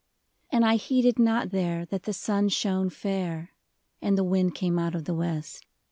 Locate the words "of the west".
4.95-5.67